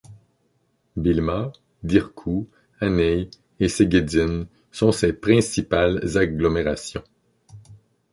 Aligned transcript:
Bilma, 0.97 1.53
Dirkou, 1.83 2.49
Aney 2.79 3.29
et 3.59 3.69
Séguédine 3.69 4.47
sont 4.71 4.91
ses 4.91 5.13
principales 5.13 6.01
agglomérations. 6.17 7.03